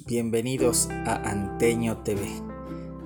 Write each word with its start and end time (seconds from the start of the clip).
Bienvenidos 0.00 0.88
a 1.06 1.16
Anteño 1.28 1.98
TV. 1.98 2.22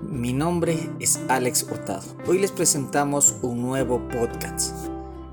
Mi 0.03 0.33
nombre 0.33 0.79
es 1.01 1.19
Alex 1.29 1.65
Hurtado. 1.65 2.05
Hoy 2.27 2.39
les 2.39 2.53
presentamos 2.53 3.37
un 3.43 3.63
nuevo 3.63 4.07
podcast 4.09 4.73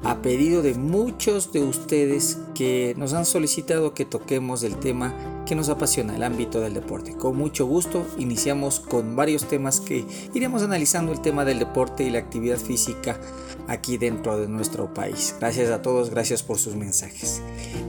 a 0.04 0.21
pedido 0.21 0.62
de 0.62 0.74
muchos 0.74 1.54
de 1.54 1.62
ustedes 1.62 2.39
que 2.55 2.94
nos 2.97 3.13
han 3.13 3.26
solicitado 3.26 3.94
que 3.94 4.05
toquemos 4.05 4.63
el 4.63 4.78
tema 4.78 5.13
que 5.46 5.55
nos 5.55 5.70
apasiona, 5.70 6.16
el 6.16 6.24
ámbito 6.24 6.60
del 6.60 6.74
deporte. 6.74 7.16
Con 7.16 7.38
mucho 7.38 7.65
gusto 7.65 8.06
iniciamos 8.17 8.79
con 8.79 9.15
varios 9.15 9.46
temas 9.46 9.79
que 9.79 10.06
iremos 10.33 10.63
analizando 10.63 11.12
el 11.12 11.22
tema 11.22 11.46
del 11.46 11.60
deporte 11.60 12.04
y 12.04 12.10
la 12.10 12.20
actividad 12.20 12.58
física 12.58 13.20
aquí 13.67 13.97
dentro 13.97 14.38
de 14.38 14.47
nuestro 14.47 14.94
país. 14.94 15.35
Gracias 15.40 15.70
a 15.70 15.81
todos, 15.81 16.09
gracias 16.09 16.41
por 16.41 16.58
sus 16.58 16.76
mensajes. 16.76 17.41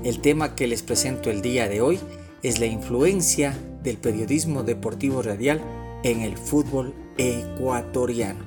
El 0.03 0.21
tema 0.21 0.55
que 0.55 0.67
les 0.67 0.83
presento 0.83 1.31
el 1.31 1.41
día 1.41 1.69
de 1.69 1.81
hoy 1.81 1.99
la 2.45 2.67
influencia 2.67 3.57
del 3.83 3.97
periodismo 3.97 4.63
deportivo 4.63 5.23
radial 5.23 5.63
en 6.03 6.21
el 6.21 6.37
fútbol 6.37 6.95
ecuatoriano. 7.17 8.45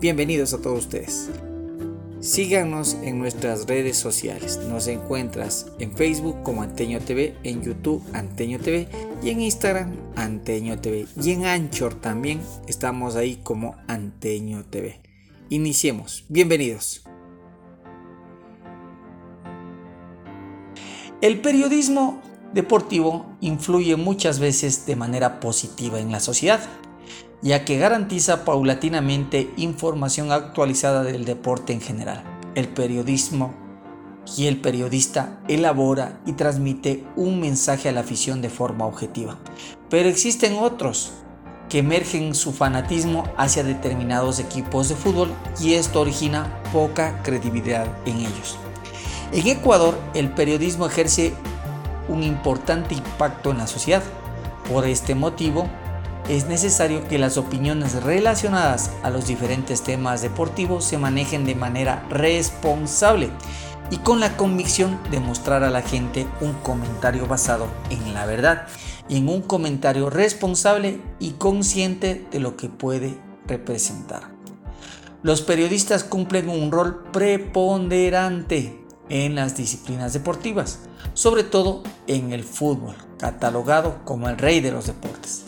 Bienvenidos 0.00 0.54
a 0.54 0.62
todos 0.62 0.78
ustedes. 0.80 1.28
Síganos 2.20 2.96
en 3.02 3.18
nuestras 3.18 3.66
redes 3.66 3.98
sociales. 3.98 4.58
Nos 4.70 4.88
encuentras 4.88 5.66
en 5.78 5.92
Facebook 5.92 6.42
como 6.42 6.62
Anteño 6.62 7.00
TV, 7.00 7.36
en 7.44 7.62
YouTube 7.62 8.02
Anteño 8.14 8.58
TV 8.58 8.88
y 9.22 9.28
en 9.28 9.42
Instagram 9.42 9.94
Anteño 10.16 10.80
TV. 10.80 11.06
Y 11.22 11.32
en 11.32 11.44
Anchor 11.44 12.00
también 12.00 12.40
estamos 12.66 13.14
ahí 13.14 13.40
como 13.42 13.76
Anteño 13.88 14.64
TV. 14.64 15.02
Iniciemos. 15.50 16.24
Bienvenidos. 16.30 17.04
El 21.20 21.42
periodismo 21.42 22.22
deportivo 22.54 23.26
influye 23.40 23.96
muchas 23.96 24.38
veces 24.38 24.86
de 24.86 24.96
manera 24.96 25.40
positiva 25.40 26.00
en 26.00 26.12
la 26.12 26.20
sociedad 26.20 26.60
ya 27.44 27.66
que 27.66 27.76
garantiza 27.76 28.46
paulatinamente 28.46 29.52
información 29.58 30.32
actualizada 30.32 31.04
del 31.04 31.26
deporte 31.26 31.74
en 31.74 31.82
general. 31.82 32.24
El 32.54 32.68
periodismo 32.68 33.54
y 34.38 34.46
el 34.46 34.62
periodista 34.62 35.40
elabora 35.46 36.22
y 36.24 36.32
transmite 36.32 37.04
un 37.16 37.40
mensaje 37.40 37.90
a 37.90 37.92
la 37.92 38.00
afición 38.00 38.40
de 38.40 38.48
forma 38.48 38.86
objetiva. 38.86 39.38
Pero 39.90 40.08
existen 40.08 40.56
otros 40.56 41.12
que 41.68 41.80
emergen 41.80 42.34
su 42.34 42.52
fanatismo 42.52 43.24
hacia 43.36 43.62
determinados 43.62 44.38
equipos 44.38 44.88
de 44.88 44.94
fútbol 44.94 45.28
y 45.60 45.74
esto 45.74 46.00
origina 46.00 46.62
poca 46.72 47.20
credibilidad 47.22 47.86
en 48.06 48.20
ellos. 48.20 48.56
En 49.32 49.46
Ecuador 49.48 49.98
el 50.14 50.30
periodismo 50.30 50.86
ejerce 50.86 51.34
un 52.08 52.22
importante 52.22 52.94
impacto 52.94 53.50
en 53.50 53.58
la 53.58 53.66
sociedad. 53.66 54.02
Por 54.70 54.86
este 54.86 55.14
motivo, 55.14 55.68
es 56.28 56.46
necesario 56.46 57.06
que 57.06 57.18
las 57.18 57.36
opiniones 57.36 58.02
relacionadas 58.02 58.90
a 59.02 59.10
los 59.10 59.26
diferentes 59.26 59.82
temas 59.82 60.22
deportivos 60.22 60.84
se 60.84 60.96
manejen 60.96 61.44
de 61.44 61.54
manera 61.54 62.06
responsable 62.08 63.30
y 63.90 63.98
con 63.98 64.20
la 64.20 64.36
convicción 64.36 64.98
de 65.10 65.20
mostrar 65.20 65.62
a 65.64 65.70
la 65.70 65.82
gente 65.82 66.26
un 66.40 66.54
comentario 66.54 67.26
basado 67.26 67.66
en 67.90 68.14
la 68.14 68.24
verdad 68.24 68.66
y 69.08 69.18
en 69.18 69.28
un 69.28 69.42
comentario 69.42 70.08
responsable 70.08 71.00
y 71.18 71.32
consciente 71.32 72.26
de 72.30 72.40
lo 72.40 72.56
que 72.56 72.70
puede 72.70 73.18
representar. 73.46 74.32
Los 75.22 75.42
periodistas 75.42 76.04
cumplen 76.04 76.48
un 76.48 76.70
rol 76.70 77.04
preponderante 77.12 78.83
en 79.08 79.34
las 79.34 79.56
disciplinas 79.56 80.12
deportivas, 80.12 80.80
sobre 81.14 81.44
todo 81.44 81.82
en 82.06 82.32
el 82.32 82.44
fútbol, 82.44 82.94
catalogado 83.18 84.04
como 84.04 84.28
el 84.28 84.38
rey 84.38 84.60
de 84.60 84.72
los 84.72 84.86
deportes. 84.86 85.44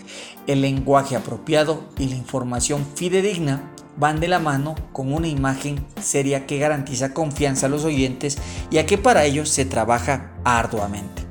El 0.47 0.61
lenguaje 0.61 1.17
apropiado 1.17 1.83
y 1.99 2.09
la 2.09 2.17
información 2.17 2.87
fidedigna 2.95 3.73
van 3.97 4.21
de 4.21 4.29
la 4.29 4.39
mano 4.39 4.75
con 4.93 5.13
una 5.13 5.29
imagen 5.29 5.85
seria 6.01 6.47
que 6.47 6.59
garantiza 6.59 7.15
confianza 7.15 7.67
a 7.67 7.69
los 7.69 7.85
oyentes 7.85 8.39
ya 8.71 8.87
que 8.87 8.99
para 8.99 9.25
ello 9.25 9.47
se 9.47 9.65
trabaja 9.65 10.33
arduamente. 10.45 11.25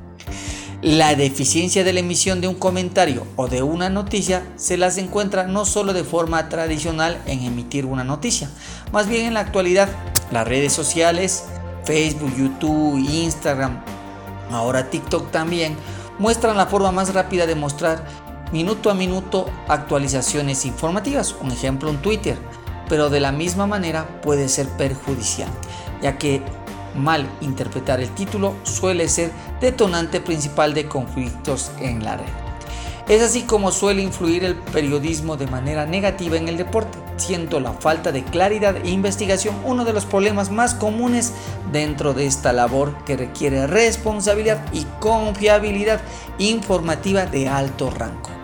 La 0.82 1.14
deficiencia 1.14 1.84
de 1.84 1.92
la 1.92 2.00
emisión 2.00 2.40
de 2.40 2.48
un 2.48 2.54
comentario 2.54 3.26
o 3.36 3.48
de 3.48 3.62
una 3.62 3.88
noticia 3.88 4.46
se 4.56 4.76
las 4.76 4.98
encuentra 4.98 5.44
no 5.44 5.64
solo 5.64 5.94
de 5.94 6.04
forma 6.04 6.48
tradicional 6.48 7.20
en 7.26 7.42
emitir 7.42 7.86
una 7.86 8.04
noticia, 8.04 8.50
más 8.92 9.08
bien 9.08 9.26
en 9.26 9.34
la 9.34 9.40
actualidad 9.40 9.88
las 10.30 10.46
redes 10.46 10.72
sociales, 10.72 11.44
Facebook, 11.86 12.34
YouTube, 12.36 12.98
Instagram, 12.98 13.80
ahora 14.50 14.90
TikTok 14.90 15.30
también, 15.30 15.76
muestran 16.18 16.56
la 16.56 16.66
forma 16.66 16.92
más 16.92 17.14
rápida 17.14 17.46
de 17.46 17.54
mostrar 17.54 18.04
minuto 18.52 18.90
a 18.90 18.94
minuto 18.94 19.48
actualizaciones 19.68 20.66
informativas, 20.66 21.36
un 21.40 21.52
ejemplo 21.52 21.90
un 21.90 21.98
Twitter, 21.98 22.36
pero 22.88 23.08
de 23.08 23.20
la 23.20 23.32
misma 23.32 23.66
manera 23.66 24.20
puede 24.20 24.48
ser 24.48 24.68
perjudicial, 24.70 25.48
ya 26.02 26.18
que 26.18 26.42
mal 26.96 27.28
interpretar 27.40 28.00
el 28.00 28.10
título 28.10 28.54
suele 28.64 29.08
ser 29.08 29.30
detonante 29.60 30.20
principal 30.20 30.74
de 30.74 30.88
conflictos 30.88 31.70
en 31.78 32.04
la 32.04 32.16
red. 32.16 32.26
Es 33.08 33.22
así 33.22 33.42
como 33.42 33.70
suele 33.70 34.02
influir 34.02 34.44
el 34.44 34.56
periodismo 34.56 35.36
de 35.36 35.46
manera 35.46 35.86
negativa 35.86 36.36
en 36.36 36.48
el 36.48 36.56
deporte, 36.56 36.98
siendo 37.16 37.60
la 37.60 37.72
falta 37.72 38.12
de 38.12 38.24
claridad 38.24 38.76
e 38.76 38.90
investigación 38.90 39.56
uno 39.64 39.84
de 39.84 39.92
los 39.92 40.06
problemas 40.06 40.50
más 40.50 40.74
comunes 40.74 41.32
dentro 41.72 42.14
de 42.14 42.26
esta 42.26 42.52
labor 42.52 43.04
que 43.04 43.16
requiere 43.16 43.66
responsabilidad 43.66 44.64
y 44.72 44.84
confiabilidad 45.00 46.00
informativa 46.38 47.26
de 47.26 47.48
alto 47.48 47.90
rango. 47.90 48.36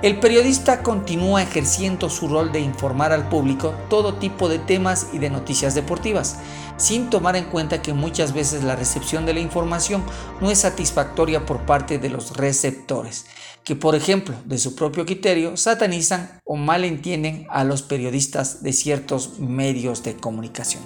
El 0.00 0.20
periodista 0.20 0.84
continúa 0.84 1.42
ejerciendo 1.42 2.08
su 2.08 2.28
rol 2.28 2.52
de 2.52 2.60
informar 2.60 3.12
al 3.12 3.28
público 3.28 3.74
todo 3.90 4.14
tipo 4.14 4.48
de 4.48 4.60
temas 4.60 5.08
y 5.12 5.18
de 5.18 5.28
noticias 5.28 5.74
deportivas, 5.74 6.36
sin 6.76 7.10
tomar 7.10 7.34
en 7.34 7.46
cuenta 7.46 7.82
que 7.82 7.92
muchas 7.92 8.32
veces 8.32 8.62
la 8.62 8.76
recepción 8.76 9.26
de 9.26 9.34
la 9.34 9.40
información 9.40 10.04
no 10.40 10.52
es 10.52 10.60
satisfactoria 10.60 11.44
por 11.44 11.62
parte 11.62 11.98
de 11.98 12.10
los 12.10 12.36
receptores, 12.36 13.26
que 13.64 13.76
por 13.76 13.94
ejemplo, 13.94 14.34
de 14.44 14.58
su 14.58 14.74
propio 14.74 15.04
criterio, 15.04 15.56
satanizan 15.56 16.40
o 16.44 16.56
malentienden 16.56 17.46
a 17.50 17.64
los 17.64 17.82
periodistas 17.82 18.62
de 18.62 18.72
ciertos 18.72 19.38
medios 19.38 20.02
de 20.02 20.16
comunicación. 20.16 20.82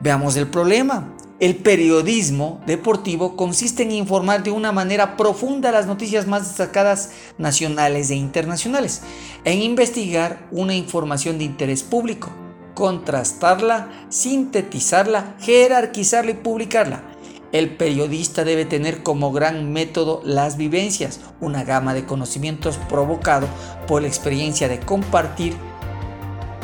Veamos 0.00 0.36
el 0.36 0.48
problema. 0.48 1.14
El 1.40 1.56
periodismo 1.56 2.60
deportivo 2.66 3.36
consiste 3.36 3.82
en 3.82 3.90
informar 3.90 4.42
de 4.42 4.50
una 4.50 4.70
manera 4.70 5.16
profunda 5.16 5.72
las 5.72 5.86
noticias 5.86 6.26
más 6.26 6.46
destacadas 6.46 7.10
nacionales 7.38 8.10
e 8.10 8.14
internacionales, 8.14 9.02
en 9.44 9.60
investigar 9.60 10.46
una 10.52 10.74
información 10.74 11.38
de 11.38 11.44
interés 11.44 11.82
público, 11.82 12.30
contrastarla, 12.74 14.06
sintetizarla, 14.10 15.36
jerarquizarla 15.40 16.32
y 16.32 16.34
publicarla. 16.34 17.13
El 17.54 17.70
periodista 17.70 18.42
debe 18.42 18.64
tener 18.64 19.04
como 19.04 19.30
gran 19.30 19.72
método 19.72 20.20
las 20.24 20.56
vivencias, 20.56 21.20
una 21.40 21.62
gama 21.62 21.94
de 21.94 22.04
conocimientos 22.04 22.80
provocado 22.88 23.46
por 23.86 24.02
la 24.02 24.08
experiencia 24.08 24.66
de 24.68 24.80
compartir 24.80 25.54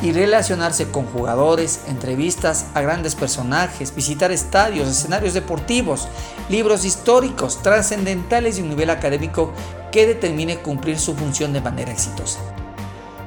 y 0.02 0.10
relacionarse 0.10 0.90
con 0.90 1.06
jugadores, 1.06 1.82
entrevistas 1.86 2.66
a 2.74 2.80
grandes 2.80 3.14
personajes, 3.14 3.94
visitar 3.94 4.32
estadios, 4.32 4.88
escenarios 4.88 5.32
deportivos, 5.32 6.08
libros 6.48 6.84
históricos, 6.84 7.62
trascendentales 7.62 8.58
y 8.58 8.62
un 8.62 8.70
nivel 8.70 8.90
académico 8.90 9.52
que 9.92 10.08
determine 10.08 10.58
cumplir 10.58 10.98
su 10.98 11.14
función 11.14 11.52
de 11.52 11.60
manera 11.60 11.92
exitosa. 11.92 12.40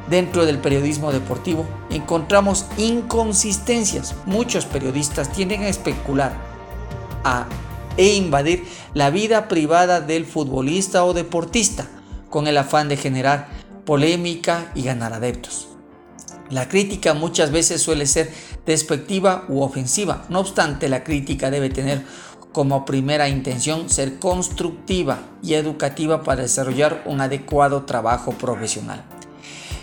Dentro 0.10 0.46
del 0.46 0.58
periodismo 0.58 1.14
deportivo 1.14 1.66
encontramos 1.90 2.66
inconsistencias. 2.78 4.16
Muchos 4.26 4.66
periodistas 4.66 5.32
tienden 5.32 5.62
a 5.62 5.70
especular 5.70 6.53
a, 7.24 7.48
e 7.98 8.16
invadir 8.16 8.64
la 8.94 9.10
vida 9.10 9.48
privada 9.48 10.02
del 10.02 10.26
futbolista 10.26 11.06
o 11.06 11.14
deportista 11.14 11.88
con 12.30 12.48
el 12.48 12.58
afán 12.58 12.90
de 12.90 12.98
generar 12.98 13.48
polémica 13.86 14.72
y 14.76 14.84
ganar 14.84 15.14
adeptos. 15.14 15.68
La 16.50 16.68
crítica 16.68 17.14
muchas 17.14 17.52
veces 17.52 17.82
suele 17.82 18.06
ser 18.06 18.32
despectiva 18.66 19.46
u 19.48 19.62
ofensiva, 19.62 20.26
no 20.30 20.40
obstante 20.40 20.90
la 20.90 21.04
crítica 21.04 21.52
debe 21.52 21.70
tener 21.70 22.04
como 22.52 22.86
primera 22.86 23.28
intención 23.28 23.90
ser 23.90 24.20
constructiva 24.20 25.20
y 25.42 25.56
educativa 25.56 26.24
para 26.24 26.44
desarrollar 26.44 27.04
un 27.06 27.22
adecuado 27.22 27.84
trabajo 27.84 28.34
profesional. 28.34 29.04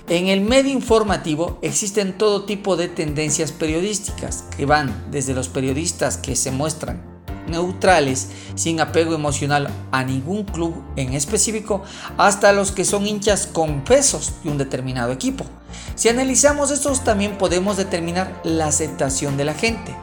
En 0.09 0.29
el 0.29 0.41
medio 0.41 0.73
informativo 0.73 1.59
existen 1.62 2.17
todo 2.17 2.44
tipo 2.44 2.76
de 2.76 2.88
tendencias 2.88 3.53
periodísticas 3.53 4.44
que 4.56 4.67
van 4.67 5.06
desde 5.11 5.35
los 5.35 5.49
periodistas 5.49 6.17
que 6.17 6.37
se 6.37 6.50
muestran 6.50 7.19
neutrales, 7.50 8.31
sin 8.55 8.81
apego 8.81 9.14
emocional 9.14 9.69
a 9.91 10.05
ningún 10.05 10.44
club 10.44 10.82
en 10.97 11.14
específico, 11.14 11.82
hasta 12.17 12.52
los 12.52 12.73
que 12.73 12.85
son 12.85 13.06
hinchas 13.06 13.47
confesos 13.47 14.32
de 14.43 14.50
un 14.50 14.58
determinado 14.58 15.12
equipo. 15.12 15.44
Si 15.94 16.08
analizamos 16.08 16.70
estos 16.70 17.05
también 17.05 17.37
podemos 17.38 17.76
determinar 17.76 18.41
la 18.44 18.67
aceptación 18.67 19.37
de 19.37 19.44
la 19.44 19.55
gente. 19.55 19.94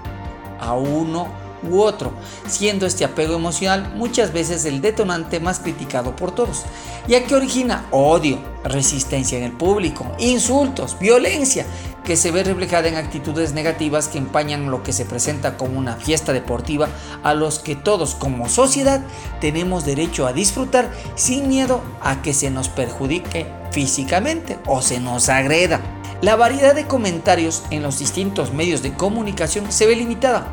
A 0.60 0.74
uno 0.74 1.47
u 1.70 1.82
otro, 1.82 2.12
siendo 2.48 2.86
este 2.86 3.06
apego 3.06 3.36
emocional 3.36 3.94
muchas 3.96 4.34
veces 4.34 4.66
el 4.66 4.82
detonante 4.82 5.40
más 5.40 5.60
criticado 5.60 6.16
por 6.16 6.34
todos, 6.34 6.64
ya 7.08 7.24
que 7.24 7.36
origina 7.36 7.86
odio, 7.92 8.40
resistencia 8.64 9.38
en 9.38 9.44
el 9.44 9.52
público, 9.52 10.06
insultos, 10.20 10.98
violencia, 11.00 11.66
que 12.08 12.16
se 12.16 12.32
ve 12.32 12.42
reflejada 12.44 12.88
en 12.88 12.96
actitudes 12.96 13.52
negativas 13.52 14.08
que 14.08 14.18
empañan 14.18 14.72
lo 14.72 14.82
que 14.82 14.94
se 14.94 15.04
presenta 15.04 15.58
como 15.58 15.78
una 15.78 15.98
fiesta 15.98 16.32
deportiva 16.32 16.88
a 17.22 17.34
los 17.34 17.60
que 17.60 17.76
todos 17.76 18.16
como 18.16 18.48
sociedad 18.48 19.02
tenemos 19.42 19.84
derecho 19.84 20.26
a 20.26 20.32
disfrutar 20.32 20.90
sin 21.16 21.50
miedo 21.50 21.82
a 22.02 22.22
que 22.22 22.34
se 22.34 22.50
nos 22.50 22.70
perjudique 22.70 23.46
físicamente 23.72 24.58
o 24.66 24.82
se 24.82 25.02
nos 25.02 25.28
agreda. 25.28 25.82
La 26.22 26.36
variedad 26.36 26.74
de 26.74 26.88
comentarios 26.88 27.64
en 27.72 27.84
los 27.84 28.00
distintos 28.00 28.54
medios 28.54 28.82
de 28.82 28.94
comunicación 28.94 29.72
se 29.72 29.86
ve 29.86 29.96
limitada 29.96 30.48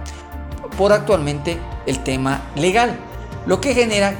por 0.76 0.92
actualmente 0.92 1.58
el 1.86 2.02
tema 2.02 2.42
legal, 2.56 2.96
lo 3.46 3.60
que 3.60 3.74
genera 3.74 4.14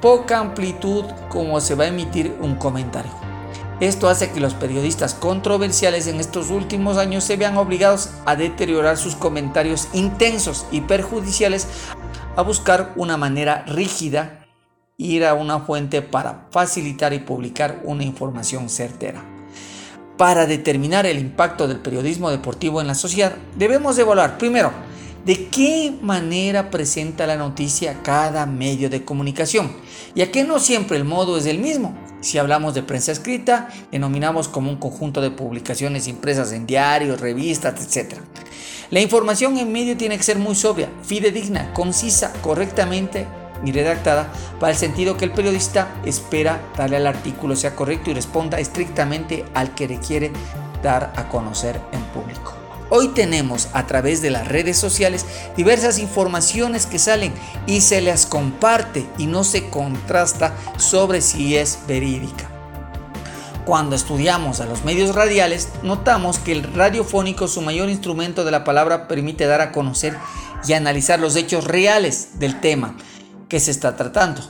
poca 0.00 0.38
amplitud 0.38 1.04
como 1.28 1.60
se 1.60 1.74
va 1.74 1.84
a 1.84 1.88
emitir 1.88 2.36
un 2.40 2.56
comentario. 2.56 3.12
Esto 3.80 4.08
hace 4.08 4.30
que 4.30 4.38
los 4.38 4.54
periodistas 4.54 5.14
controversiales 5.14 6.06
en 6.06 6.20
estos 6.20 6.50
últimos 6.50 6.96
años 6.96 7.24
se 7.24 7.36
vean 7.36 7.56
obligados 7.56 8.10
a 8.24 8.36
deteriorar 8.36 8.96
sus 8.96 9.16
comentarios 9.16 9.88
intensos 9.92 10.66
y 10.70 10.82
perjudiciales 10.82 11.66
a 12.36 12.42
buscar 12.42 12.92
una 12.96 13.16
manera 13.16 13.64
rígida, 13.66 14.46
ir 14.96 15.24
a 15.24 15.34
una 15.34 15.58
fuente 15.60 16.02
para 16.02 16.46
facilitar 16.50 17.12
y 17.12 17.18
publicar 17.18 17.80
una 17.82 18.04
información 18.04 18.68
certera. 18.68 19.24
Para 20.16 20.46
determinar 20.46 21.06
el 21.06 21.18
impacto 21.18 21.66
del 21.66 21.80
periodismo 21.80 22.30
deportivo 22.30 22.80
en 22.80 22.86
la 22.86 22.94
sociedad, 22.94 23.34
debemos 23.56 23.98
evaluar 23.98 24.38
primero 24.38 24.70
de 25.24 25.48
qué 25.48 25.94
manera 26.02 26.70
presenta 26.70 27.26
la 27.26 27.36
noticia 27.36 28.02
cada 28.02 28.46
medio 28.46 28.90
de 28.90 29.04
comunicación, 29.04 29.72
ya 30.14 30.30
que 30.30 30.44
no 30.44 30.58
siempre 30.58 30.96
el 30.96 31.04
modo 31.04 31.38
es 31.38 31.46
el 31.46 31.58
mismo. 31.58 31.96
Si 32.20 32.38
hablamos 32.38 32.74
de 32.74 32.82
prensa 32.82 33.12
escrita, 33.12 33.68
denominamos 33.90 34.48
como 34.48 34.70
un 34.70 34.76
conjunto 34.76 35.20
de 35.20 35.30
publicaciones 35.30 36.08
impresas 36.08 36.52
en 36.52 36.66
diarios, 36.66 37.20
revistas, 37.20 37.96
etc. 37.96 38.18
La 38.90 39.00
información 39.00 39.58
en 39.58 39.72
medio 39.72 39.96
tiene 39.96 40.16
que 40.16 40.22
ser 40.22 40.38
muy 40.38 40.54
sobria, 40.54 40.88
fidedigna, 41.02 41.72
concisa, 41.72 42.32
correctamente 42.42 43.26
y 43.64 43.72
redactada 43.72 44.30
para 44.60 44.72
el 44.72 44.78
sentido 44.78 45.16
que 45.16 45.24
el 45.24 45.32
periodista 45.32 45.88
espera 46.04 46.60
darle 46.76 46.96
al 46.96 47.06
artículo 47.06 47.56
sea 47.56 47.74
correcto 47.74 48.10
y 48.10 48.14
responda 48.14 48.58
estrictamente 48.58 49.44
al 49.54 49.74
que 49.74 49.86
requiere 49.86 50.30
dar 50.82 51.12
a 51.16 51.28
conocer 51.28 51.80
en 51.92 52.02
público. 52.04 52.63
Hoy 52.96 53.08
tenemos 53.08 53.70
a 53.72 53.88
través 53.88 54.22
de 54.22 54.30
las 54.30 54.46
redes 54.46 54.78
sociales 54.78 55.26
diversas 55.56 55.98
informaciones 55.98 56.86
que 56.86 57.00
salen 57.00 57.34
y 57.66 57.80
se 57.80 58.00
las 58.00 58.24
comparte 58.24 59.04
y 59.18 59.26
no 59.26 59.42
se 59.42 59.68
contrasta 59.68 60.54
sobre 60.76 61.20
si 61.20 61.56
es 61.56 61.80
verídica. 61.88 62.48
Cuando 63.64 63.96
estudiamos 63.96 64.60
a 64.60 64.66
los 64.66 64.84
medios 64.84 65.12
radiales, 65.12 65.70
notamos 65.82 66.38
que 66.38 66.52
el 66.52 66.62
radiofónico, 66.62 67.48
su 67.48 67.62
mayor 67.62 67.90
instrumento 67.90 68.44
de 68.44 68.52
la 68.52 68.62
palabra, 68.62 69.08
permite 69.08 69.46
dar 69.46 69.60
a 69.60 69.72
conocer 69.72 70.16
y 70.64 70.74
analizar 70.74 71.18
los 71.18 71.34
hechos 71.34 71.64
reales 71.64 72.38
del 72.38 72.60
tema, 72.60 72.96
que 73.48 73.58
se 73.58 73.72
está 73.72 73.96
tratando. 73.96 74.40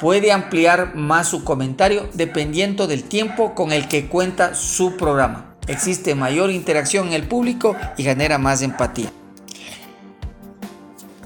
Puede 0.00 0.32
ampliar 0.32 0.96
más 0.96 1.28
su 1.28 1.44
comentario 1.44 2.08
dependiendo 2.14 2.88
del 2.88 3.04
tiempo 3.04 3.54
con 3.54 3.70
el 3.70 3.86
que 3.86 4.08
cuenta 4.08 4.56
su 4.56 4.96
programa. 4.96 5.51
Existe 5.68 6.14
mayor 6.14 6.50
interacción 6.50 7.08
en 7.08 7.12
el 7.12 7.28
público 7.28 7.76
y 7.96 8.02
genera 8.02 8.38
más 8.38 8.62
empatía. 8.62 9.10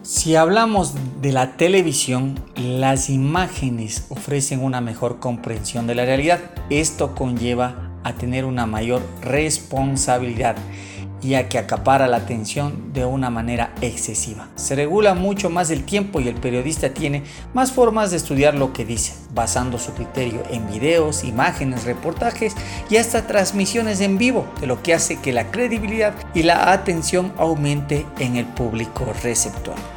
Si 0.03 0.37
hablamos 0.37 0.95
de 1.23 1.33
la 1.33 1.57
televisión, 1.57 2.39
las 2.55 3.11
imágenes 3.11 4.07
ofrecen 4.09 4.63
una 4.63 4.81
mejor 4.81 5.19
comprensión 5.21 5.87
de 5.87 5.95
la 5.95 6.05
realidad. 6.05 6.41
Esto 6.71 7.15
conlleva 7.15 7.91
a 8.05 8.13
tener 8.13 8.45
una 8.45 8.67
mayor 8.67 9.03
responsabilidad 9.23 10.57
ya 11.23 11.49
que 11.49 11.59
acapara 11.59 12.07
la 12.07 12.19
atención 12.19 12.93
de 12.93 13.05
una 13.05 13.31
manera 13.31 13.73
excesiva. 13.81 14.49
Se 14.57 14.75
regula 14.75 15.15
mucho 15.15 15.51
más 15.51 15.71
el 15.71 15.85
tiempo 15.85 16.21
y 16.21 16.29
el 16.29 16.35
periodista 16.35 16.91
tiene 16.91 17.23
más 17.55 17.73
formas 17.73 18.11
de 18.11 18.19
estudiar 18.19 18.55
lo 18.55 18.73
que 18.73 18.85
dice, 18.85 19.15
basando 19.35 19.79
su 19.79 19.93
criterio 19.93 20.43
en 20.51 20.69
videos, 20.69 21.25
imágenes, 21.25 21.85
reportajes 21.85 22.55
y 22.91 22.97
hasta 22.97 23.27
transmisiones 23.27 24.01
en 24.01 24.19
vivo, 24.19 24.47
de 24.61 24.67
lo 24.67 24.83
que 24.83 24.95
hace 24.95 25.21
que 25.21 25.33
la 25.33 25.51
credibilidad 25.51 26.15
y 26.35 26.43
la 26.43 26.73
atención 26.73 27.33
aumente 27.39 28.07
en 28.19 28.37
el 28.37 28.47
público 28.47 29.07
receptor. 29.23 29.96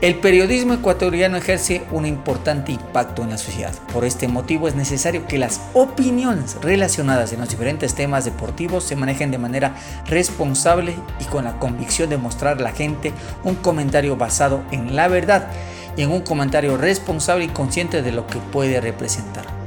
El 0.00 0.14
periodismo 0.20 0.74
ecuatoriano 0.74 1.36
ejerce 1.38 1.82
un 1.90 2.06
importante 2.06 2.70
impacto 2.70 3.24
en 3.24 3.30
la 3.30 3.38
sociedad. 3.38 3.74
Por 3.92 4.04
este 4.04 4.28
motivo 4.28 4.68
es 4.68 4.76
necesario 4.76 5.26
que 5.26 5.38
las 5.38 5.60
opiniones 5.74 6.56
relacionadas 6.62 7.32
en 7.32 7.40
los 7.40 7.48
diferentes 7.48 7.96
temas 7.96 8.24
deportivos 8.24 8.84
se 8.84 8.94
manejen 8.94 9.32
de 9.32 9.38
manera 9.38 9.74
responsable 10.06 10.94
y 11.18 11.24
con 11.24 11.42
la 11.42 11.58
convicción 11.58 12.10
de 12.10 12.16
mostrar 12.16 12.58
a 12.58 12.62
la 12.62 12.70
gente 12.70 13.12
un 13.42 13.56
comentario 13.56 14.16
basado 14.16 14.62
en 14.70 14.94
la 14.94 15.08
verdad 15.08 15.48
y 15.96 16.02
en 16.02 16.12
un 16.12 16.20
comentario 16.20 16.76
responsable 16.76 17.46
y 17.46 17.48
consciente 17.48 18.00
de 18.00 18.12
lo 18.12 18.24
que 18.28 18.38
puede 18.38 18.80
representar. 18.80 19.57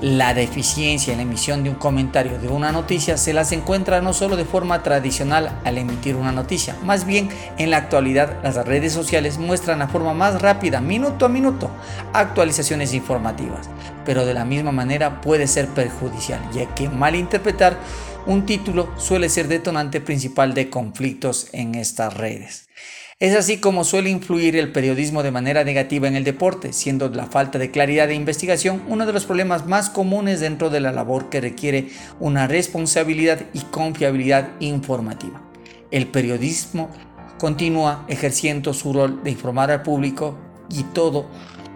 La 0.00 0.32
deficiencia 0.32 1.12
en 1.12 1.16
la 1.16 1.24
emisión 1.24 1.64
de 1.64 1.70
un 1.70 1.74
comentario 1.74 2.38
de 2.38 2.46
una 2.46 2.70
noticia 2.70 3.16
se 3.16 3.32
las 3.32 3.50
encuentra 3.50 4.00
no 4.00 4.12
solo 4.12 4.36
de 4.36 4.44
forma 4.44 4.84
tradicional 4.84 5.58
al 5.64 5.76
emitir 5.76 6.14
una 6.14 6.30
noticia, 6.30 6.76
más 6.84 7.04
bien 7.04 7.28
en 7.58 7.72
la 7.72 7.78
actualidad 7.78 8.38
las 8.44 8.64
redes 8.64 8.92
sociales 8.92 9.38
muestran 9.38 9.82
a 9.82 9.88
forma 9.88 10.14
más 10.14 10.40
rápida, 10.40 10.80
minuto 10.80 11.26
a 11.26 11.28
minuto, 11.28 11.68
actualizaciones 12.12 12.94
informativas, 12.94 13.68
pero 14.04 14.24
de 14.24 14.34
la 14.34 14.44
misma 14.44 14.70
manera 14.70 15.20
puede 15.20 15.48
ser 15.48 15.66
perjudicial, 15.66 16.40
ya 16.52 16.72
que 16.76 16.88
malinterpretar 16.88 17.76
un 18.24 18.46
título 18.46 18.90
suele 18.98 19.28
ser 19.28 19.48
detonante 19.48 20.00
principal 20.00 20.54
de 20.54 20.70
conflictos 20.70 21.48
en 21.52 21.74
estas 21.74 22.14
redes. 22.14 22.68
Es 23.20 23.34
así 23.34 23.58
como 23.58 23.82
suele 23.82 24.10
influir 24.10 24.54
el 24.54 24.70
periodismo 24.70 25.24
de 25.24 25.32
manera 25.32 25.64
negativa 25.64 26.06
en 26.06 26.14
el 26.14 26.22
deporte, 26.22 26.72
siendo 26.72 27.08
la 27.08 27.26
falta 27.26 27.58
de 27.58 27.72
claridad 27.72 28.06
de 28.06 28.14
investigación 28.14 28.84
uno 28.86 29.06
de 29.06 29.12
los 29.12 29.24
problemas 29.24 29.66
más 29.66 29.90
comunes 29.90 30.38
dentro 30.38 30.70
de 30.70 30.78
la 30.78 30.92
labor 30.92 31.28
que 31.28 31.40
requiere 31.40 31.88
una 32.20 32.46
responsabilidad 32.46 33.40
y 33.52 33.62
confiabilidad 33.62 34.50
informativa. 34.60 35.42
El 35.90 36.06
periodismo 36.06 36.90
continúa 37.40 38.04
ejerciendo 38.06 38.72
su 38.72 38.92
rol 38.92 39.24
de 39.24 39.32
informar 39.32 39.72
al 39.72 39.82
público 39.82 40.38
y 40.70 40.84
todo 40.84 41.26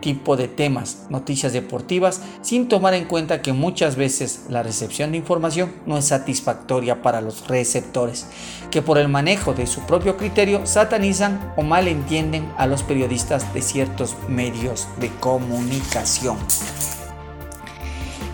tipo 0.02 0.36
de 0.36 0.48
temas, 0.48 1.06
noticias 1.08 1.54
deportivas, 1.54 2.20
sin 2.42 2.68
tomar 2.68 2.92
en 2.92 3.06
cuenta 3.06 3.40
que 3.40 3.54
muchas 3.54 3.96
veces 3.96 4.42
la 4.50 4.62
recepción 4.62 5.12
de 5.12 5.16
información 5.16 5.72
no 5.86 5.96
es 5.96 6.04
satisfactoria 6.04 7.00
para 7.00 7.22
los 7.22 7.48
receptores, 7.48 8.26
que 8.70 8.82
por 8.82 8.98
el 8.98 9.08
manejo 9.08 9.54
de 9.54 9.66
su 9.66 9.80
propio 9.86 10.18
criterio 10.18 10.66
satanizan 10.66 11.54
o 11.56 11.62
malentienden 11.62 12.52
a 12.58 12.66
los 12.66 12.82
periodistas 12.82 13.54
de 13.54 13.62
ciertos 13.62 14.14
medios 14.28 14.88
de 15.00 15.08
comunicación. 15.08 16.36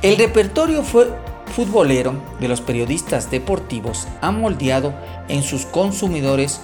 El 0.02 0.16
repertorio 0.16 0.82
fue 0.82 1.08
futbolero 1.54 2.14
de 2.40 2.48
los 2.48 2.60
periodistas 2.60 3.30
deportivos 3.30 4.06
ha 4.20 4.30
moldeado 4.30 4.94
en 5.28 5.42
sus 5.42 5.66
consumidores 5.66 6.60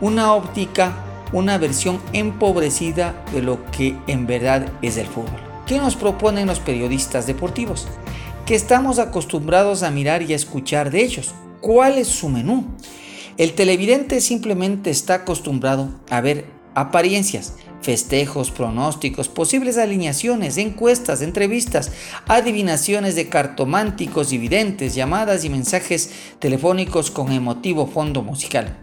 una 0.00 0.34
óptica 0.34 1.07
una 1.32 1.58
versión 1.58 2.00
empobrecida 2.12 3.24
de 3.32 3.42
lo 3.42 3.64
que 3.70 3.96
en 4.06 4.26
verdad 4.26 4.72
es 4.82 4.96
el 4.96 5.06
fútbol. 5.06 5.40
¿Qué 5.66 5.78
nos 5.78 5.96
proponen 5.96 6.46
los 6.46 6.60
periodistas 6.60 7.26
deportivos? 7.26 7.86
Que 8.46 8.54
estamos 8.54 8.98
acostumbrados 8.98 9.82
a 9.82 9.90
mirar 9.90 10.22
y 10.22 10.32
a 10.32 10.36
escuchar 10.36 10.90
de 10.90 11.02
ellos. 11.02 11.34
¿Cuál 11.60 11.98
es 11.98 12.08
su 12.08 12.28
menú? 12.28 12.64
El 13.36 13.52
televidente 13.52 14.20
simplemente 14.20 14.90
está 14.90 15.14
acostumbrado 15.14 15.90
a 16.10 16.20
ver 16.20 16.46
apariencias, 16.74 17.54
festejos, 17.82 18.50
pronósticos, 18.50 19.28
posibles 19.28 19.78
alineaciones, 19.78 20.56
encuestas, 20.56 21.22
entrevistas, 21.22 21.92
adivinaciones 22.26 23.14
de 23.14 23.28
cartománticos 23.28 24.32
y 24.32 24.38
videntes, 24.38 24.94
llamadas 24.94 25.44
y 25.44 25.50
mensajes 25.50 26.10
telefónicos 26.38 27.10
con 27.10 27.32
emotivo 27.32 27.86
fondo 27.86 28.22
musical. 28.22 28.78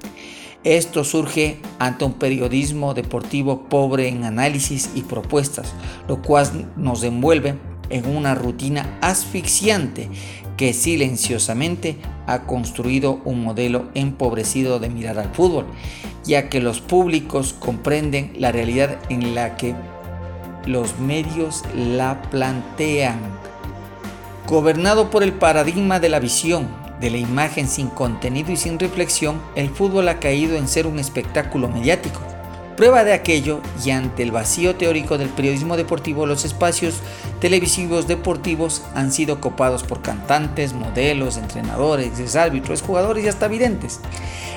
Esto 0.66 1.04
surge 1.04 1.60
ante 1.78 2.06
un 2.06 2.14
periodismo 2.14 2.96
deportivo 2.96 3.70
pobre 3.70 4.08
en 4.08 4.24
análisis 4.24 4.90
y 4.96 5.04
propuestas, 5.04 5.74
lo 6.08 6.24
cual 6.24 6.72
nos 6.76 7.04
envuelve 7.04 7.54
en 7.92 8.08
una 8.08 8.34
rutina 8.34 8.98
asfixiante 9.00 10.10
que 10.58 10.74
silenciosamente 10.74 11.98
ha 12.26 12.48
construido 12.48 13.22
un 13.26 13.44
modelo 13.44 13.90
empobrecido 13.94 14.80
de 14.80 14.90
mirar 14.90 15.20
al 15.20 15.32
fútbol, 15.36 15.68
ya 16.24 16.50
que 16.50 16.62
los 16.62 16.82
públicos 16.82 17.54
comprenden 17.54 18.34
la 18.40 18.52
realidad 18.52 18.98
en 19.10 19.36
la 19.36 19.58
que 19.58 19.76
los 20.66 20.98
medios 20.98 21.64
la 21.76 22.24
plantean. 22.32 23.20
Gobernado 24.48 25.12
por 25.12 25.22
el 25.22 25.34
paradigma 25.34 26.00
de 26.00 26.10
la 26.10 26.20
visión, 26.20 26.85
de 27.00 27.10
la 27.10 27.18
imagen 27.18 27.68
sin 27.68 27.90
contenido 27.90 28.52
y 28.52 28.58
sin 28.58 28.80
reflexión, 28.80 29.42
el 29.56 29.70
fútbol 29.70 30.08
ha 30.10 30.20
caído 30.20 30.56
en 30.56 30.68
ser 30.68 30.88
un 30.88 31.00
espectáculo 31.00 31.68
mediático, 31.68 32.22
Prueba 32.76 33.06
de 33.06 33.14
aquello, 33.14 33.62
y 33.86 33.92
ante 33.92 34.22
el 34.22 34.32
vacío 34.32 34.76
teórico 34.76 35.18
del 35.18 35.30
periodismo 35.30 35.78
deportivo, 35.78 36.26
los 36.26 36.44
espacios 36.44 36.96
televisivos 37.40 38.06
deportivos 38.06 38.84
han 38.94 39.14
sido 39.14 39.40
copados 39.40 39.84
por 39.84 40.02
cantantes, 40.02 40.74
modelos, 40.74 41.38
entrenadores, 41.38 42.36
árbitros, 42.36 42.82
jugadores 42.82 43.24
y 43.24 43.30
hasta 43.30 43.48
videntes. 43.48 44.02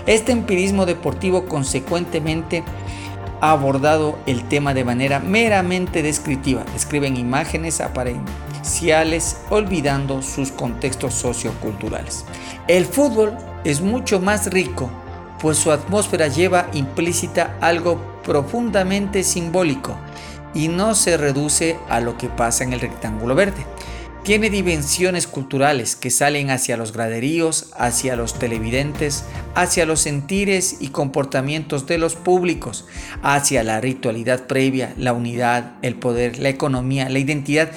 Este 0.06 0.32
empirismo 0.32 0.84
deportivo 0.84 1.44
consecuentemente 1.44 2.64
ha 3.40 3.52
abordado 3.52 4.18
el 4.26 4.48
tema 4.48 4.74
de 4.74 4.82
manera 4.82 5.20
meramente 5.20 6.02
descriptiva. 6.02 6.64
Describen 6.72 7.16
imágenes 7.16 7.80
olvidando 9.50 10.22
sus 10.22 10.52
contextos 10.52 11.14
socioculturales. 11.14 12.24
El 12.66 12.84
fútbol 12.84 13.36
es 13.64 13.80
mucho 13.80 14.20
más 14.20 14.50
rico 14.50 14.90
pues 15.40 15.58
su 15.58 15.70
atmósfera 15.70 16.28
lleva 16.28 16.68
implícita 16.72 17.56
algo 17.60 18.00
profundamente 18.24 19.22
simbólico 19.22 19.96
y 20.54 20.68
no 20.68 20.94
se 20.94 21.16
reduce 21.16 21.76
a 21.88 22.00
lo 22.00 22.18
que 22.18 22.28
pasa 22.28 22.64
en 22.64 22.72
el 22.72 22.80
rectángulo 22.80 23.34
verde. 23.34 23.64
Tiene 24.24 24.50
dimensiones 24.50 25.26
culturales 25.26 25.96
que 25.96 26.10
salen 26.10 26.50
hacia 26.50 26.76
los 26.76 26.92
graderíos, 26.92 27.70
hacia 27.78 28.14
los 28.14 28.38
televidentes, 28.38 29.24
hacia 29.54 29.86
los 29.86 30.00
sentires 30.00 30.78
y 30.80 30.88
comportamientos 30.88 31.86
de 31.86 31.96
los 31.96 32.14
públicos, 32.14 32.86
hacia 33.22 33.62
la 33.62 33.80
ritualidad 33.80 34.46
previa, 34.46 34.92
la 34.98 35.14
unidad, 35.14 35.76
el 35.82 35.94
poder, 35.94 36.38
la 36.40 36.50
economía, 36.50 37.08
la 37.08 37.20
identidad 37.20 37.70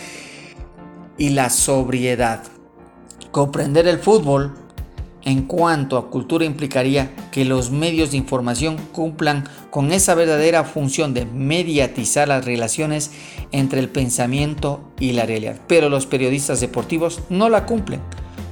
y 1.22 1.30
la 1.30 1.52
sobriedad. 1.52 2.42
Comprender 3.30 3.88
el 3.88 4.00
fútbol 4.00 4.56
en 5.24 5.44
cuanto 5.44 6.00
a 6.00 6.10
cultura 6.10 6.46
implicaría 6.46 7.14
que 7.32 7.46
los 7.46 7.70
medios 7.70 8.10
de 8.10 8.18
información 8.18 8.78
cumplan 8.92 9.48
con 9.70 9.92
esa 9.92 10.16
verdadera 10.16 10.64
función 10.64 11.14
de 11.14 11.26
mediatizar 11.26 12.28
las 12.28 12.44
relaciones 12.44 13.12
entre 13.52 13.82
el 13.82 13.88
pensamiento 13.88 14.82
y 15.00 15.12
la 15.12 15.28
realidad. 15.28 15.60
Pero 15.68 15.90
los 15.90 16.08
periodistas 16.08 16.60
deportivos 16.60 17.22
no 17.30 17.50
la 17.50 17.68
cumplen, 17.68 18.02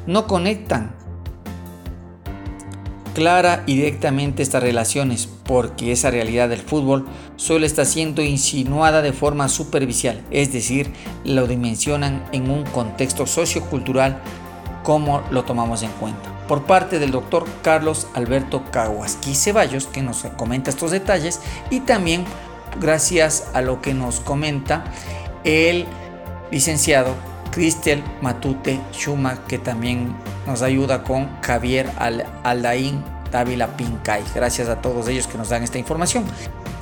no 0.05 0.27
conectan 0.27 0.93
clara 3.15 3.63
y 3.65 3.77
directamente 3.77 4.43
estas 4.43 4.61
relaciones 4.61 5.27
porque 5.49 5.91
esa 5.91 6.11
realidad 6.11 6.47
del 6.47 6.61
fútbol 6.61 7.07
solo 7.35 7.65
está 7.65 7.83
siendo 7.83 8.21
insinuada 8.21 9.01
de 9.01 9.13
forma 9.13 9.49
superficial, 9.49 10.21
es 10.29 10.53
decir, 10.53 10.93
lo 11.23 11.47
dimensionan 11.47 12.23
en 12.31 12.51
un 12.51 12.65
contexto 12.65 13.25
sociocultural 13.25 14.21
como 14.83 15.23
lo 15.31 15.45
tomamos 15.45 15.81
en 15.81 15.89
cuenta. 15.93 16.29
Por 16.47 16.67
parte 16.67 16.99
del 16.99 17.09
doctor 17.09 17.47
Carlos 17.63 18.05
Alberto 18.13 18.63
Caguasqui 18.71 19.33
Ceballos, 19.33 19.87
que 19.87 20.03
nos 20.03 20.21
comenta 20.37 20.69
estos 20.69 20.91
detalles, 20.91 21.41
y 21.71 21.79
también 21.79 22.25
gracias 22.79 23.47
a 23.55 23.63
lo 23.63 23.81
que 23.81 23.95
nos 23.95 24.19
comenta 24.19 24.83
el 25.45 25.87
licenciado 26.51 27.15
Cristel 27.49 28.03
Matute 28.21 28.79
Schuma, 28.93 29.43
que 29.47 29.57
también 29.57 30.15
nos 30.45 30.61
ayuda 30.61 31.03
con 31.03 31.27
Javier 31.41 31.89
Aldaín 32.43 33.03
Dávila 33.31 33.75
Pincay. 33.77 34.23
Gracias 34.33 34.69
a 34.69 34.81
todos 34.81 35.07
ellos 35.07 35.27
que 35.27 35.37
nos 35.37 35.49
dan 35.49 35.63
esta 35.63 35.77
información 35.77 36.25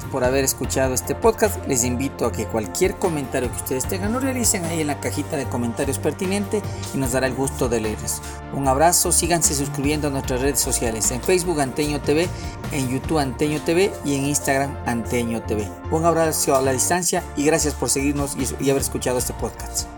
por 0.07 0.23
haber 0.23 0.43
escuchado 0.43 0.93
este 0.93 1.15
podcast. 1.15 1.65
Les 1.67 1.83
invito 1.83 2.25
a 2.25 2.31
que 2.31 2.45
cualquier 2.45 2.95
comentario 2.95 3.49
que 3.51 3.57
ustedes 3.57 3.85
tengan 3.85 4.13
lo 4.13 4.19
realicen 4.19 4.65
ahí 4.65 4.81
en 4.81 4.87
la 4.87 4.99
cajita 4.99 5.37
de 5.37 5.45
comentarios 5.45 5.99
pertinente 5.99 6.61
y 6.93 6.97
nos 6.97 7.11
dará 7.11 7.27
el 7.27 7.35
gusto 7.35 7.69
de 7.69 7.81
leerles. 7.81 8.21
Un 8.53 8.67
abrazo, 8.67 9.11
síganse 9.11 9.53
suscribiendo 9.53 10.07
a 10.07 10.11
nuestras 10.11 10.41
redes 10.41 10.59
sociales 10.59 11.11
en 11.11 11.21
Facebook 11.21 11.61
Anteño 11.61 12.01
TV, 12.01 12.27
en 12.71 12.89
YouTube 12.89 13.19
Anteño 13.19 13.61
TV 13.61 13.91
y 14.05 14.15
en 14.15 14.25
Instagram 14.25 14.75
Anteño 14.85 15.41
TV. 15.43 15.67
Un 15.91 16.05
abrazo 16.05 16.55
a 16.55 16.61
la 16.61 16.71
distancia 16.71 17.23
y 17.35 17.45
gracias 17.45 17.73
por 17.73 17.89
seguirnos 17.89 18.35
y, 18.35 18.63
y 18.63 18.69
haber 18.69 18.81
escuchado 18.81 19.17
este 19.17 19.33
podcast. 19.33 19.96